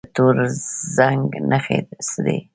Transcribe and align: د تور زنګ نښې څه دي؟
د 0.05 0.07
تور 0.15 0.35
زنګ 0.95 1.21
نښې 1.49 1.77
څه 2.07 2.19
دي؟ 2.25 2.37